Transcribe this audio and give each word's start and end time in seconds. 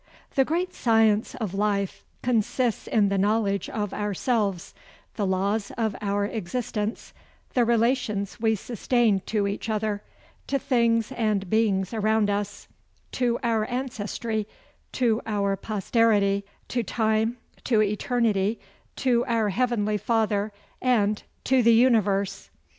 The 0.33 0.43
great 0.45 0.73
science 0.73 1.35
of 1.35 1.53
life 1.53 2.03
consists 2.23 2.87
in 2.87 3.09
the 3.09 3.19
knowledge 3.19 3.69
of 3.69 3.93
ourselves, 3.93 4.73
the 5.15 5.27
laws 5.27 5.69
of 5.77 5.95
our 6.01 6.25
existence, 6.25 7.13
the 7.53 7.65
relations 7.65 8.39
we 8.41 8.55
sustain 8.55 9.19
to 9.27 9.47
each 9.47 9.69
other, 9.69 10.01
to 10.47 10.57
things 10.57 11.11
and 11.11 11.47
beings 11.51 11.93
around 11.93 12.31
us, 12.31 12.67
to 13.11 13.37
our 13.43 13.65
ancestry, 13.69 14.47
to 14.93 15.21
our 15.27 15.55
posterity, 15.55 16.45
to 16.69 16.81
time, 16.81 17.37
to 17.65 17.83
eternity, 17.83 18.59
to 18.95 19.23
our 19.27 19.49
heavenly 19.49 19.99
Father, 19.99 20.51
and 20.81 21.21
to 21.43 21.61
the 21.61 21.75
universe. 21.75 22.49